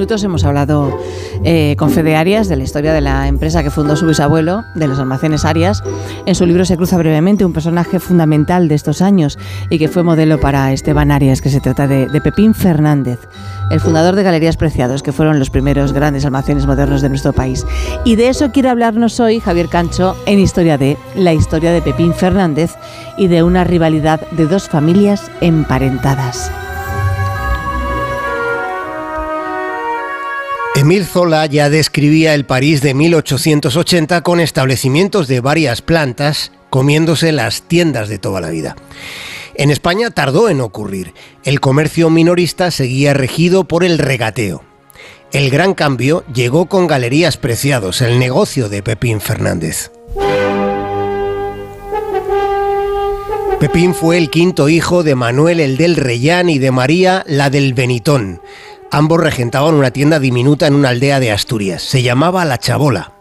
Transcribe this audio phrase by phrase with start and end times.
[0.00, 0.98] minutos hemos hablado
[1.44, 4.88] eh, con Fede Arias de la historia de la empresa que fundó su bisabuelo, de
[4.88, 5.82] los almacenes Arias.
[6.24, 10.02] En su libro se cruza brevemente un personaje fundamental de estos años y que fue
[10.02, 13.18] modelo para Esteban Arias, que se trata de, de Pepín Fernández
[13.70, 17.66] el fundador de Galerías Preciados, que fueron los primeros grandes almacenes modernos de nuestro país.
[18.04, 22.14] Y de eso quiere hablarnos hoy Javier Cancho en Historia de, la historia de Pepín
[22.14, 22.72] Fernández
[23.18, 26.50] y de una rivalidad de dos familias emparentadas.
[30.80, 37.60] Emil Zola ya describía el París de 1880 con establecimientos de varias plantas comiéndose las
[37.60, 38.76] tiendas de toda la vida.
[39.56, 41.12] En España tardó en ocurrir.
[41.44, 44.64] El comercio minorista seguía regido por el regateo.
[45.32, 49.92] El gran cambio llegó con Galerías Preciados, el negocio de Pepín Fernández.
[53.60, 57.74] Pepín fue el quinto hijo de Manuel el del Reyán y de María la del
[57.74, 58.40] Benitón.
[58.92, 61.82] Ambos regentaban una tienda diminuta en una aldea de Asturias.
[61.82, 63.12] Se llamaba La Chabola.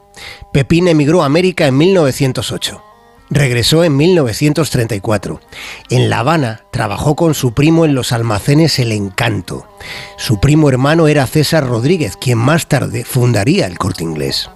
[0.51, 2.81] Pepín emigró a América en 1908.
[3.29, 5.39] Regresó en 1934.
[5.91, 9.67] En La Habana trabajó con su primo en los almacenes El Encanto.
[10.17, 14.49] Su primo hermano era César Rodríguez, quien más tarde fundaría el corte inglés.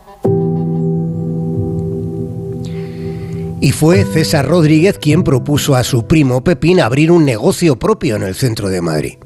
[3.62, 8.24] Y fue César Rodríguez quien propuso a su primo Pepín abrir un negocio propio en
[8.24, 9.23] el centro de Madrid.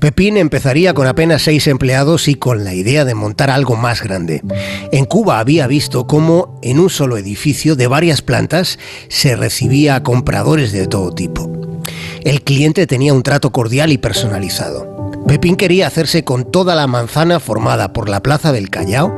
[0.00, 4.42] Pepín empezaría con apenas seis empleados y con la idea de montar algo más grande.
[4.92, 8.78] En Cuba había visto cómo en un solo edificio de varias plantas
[9.08, 11.50] se recibía a compradores de todo tipo.
[12.24, 14.96] El cliente tenía un trato cordial y personalizado.
[15.26, 19.12] Pepín quería hacerse con toda la manzana formada por la Plaza del Callao,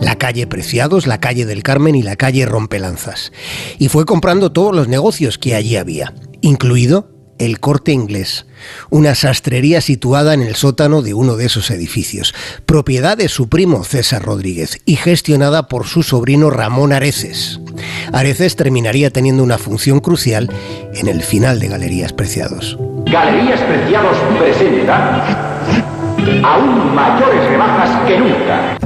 [0.00, 3.32] la calle Preciados, la calle del Carmen y la calle Rompelanzas.
[3.78, 7.11] Y fue comprando todos los negocios que allí había, incluido
[7.44, 8.46] el Corte Inglés,
[8.90, 12.34] una sastrería situada en el sótano de uno de esos edificios,
[12.66, 17.60] propiedad de su primo César Rodríguez y gestionada por su sobrino Ramón Areces.
[18.12, 20.50] Areces terminaría teniendo una función crucial
[20.94, 22.78] en el final de Galerías Preciados.
[23.06, 25.58] Galerías Preciados presenta
[26.44, 28.81] aún mayores rebajas que nunca.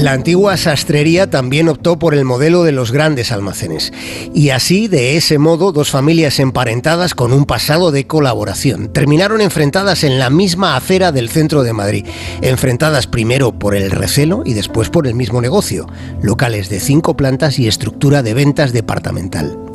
[0.00, 3.92] La antigua sastrería también optó por el modelo de los grandes almacenes.
[4.32, 10.04] Y así, de ese modo, dos familias emparentadas con un pasado de colaboración terminaron enfrentadas
[10.04, 12.06] en la misma acera del centro de Madrid.
[12.42, 15.88] Enfrentadas primero por el recelo y después por el mismo negocio.
[16.22, 19.67] Locales de cinco plantas y estructura de ventas departamental.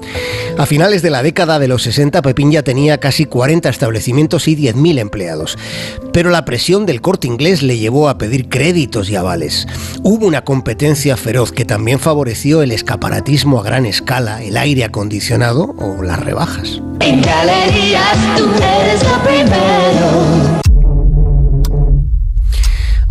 [0.58, 4.56] A finales de la década de los 60, Pepín ya tenía casi 40 establecimientos y
[4.56, 5.58] 10.000 empleados.
[6.12, 9.68] Pero la presión del corte inglés le llevó a pedir créditos y avales.
[10.04, 15.74] Hubo una competencia feroz que también favoreció el escaparatismo a gran escala, el aire acondicionado
[15.80, 16.82] o las rebajas.
[17.00, 20.33] En galerías tú eres lo primero.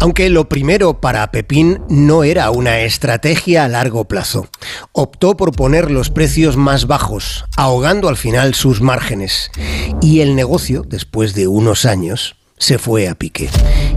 [0.03, 4.49] Aunque lo primero para Pepín no era una estrategia a largo plazo.
[4.91, 9.53] Optó por poner los precios más bajos, ahogando al final sus márgenes.
[10.01, 13.51] Y el negocio, después de unos años, se fue a pique.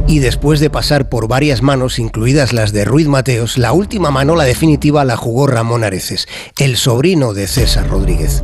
[0.08, 4.36] Y después de pasar por varias manos, incluidas las de Ruiz Mateos, la última mano,
[4.36, 6.28] la definitiva, la jugó Ramón Areces,
[6.58, 8.44] el sobrino de César Rodríguez.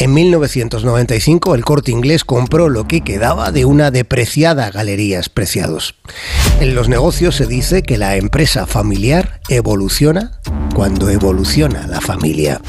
[0.00, 5.94] En 1995 el corte inglés compró lo que quedaba de una depreciada Galerías Preciados.
[6.60, 10.40] En los negocios se dice que la empresa familiar evoluciona
[10.74, 12.60] cuando evoluciona la familia.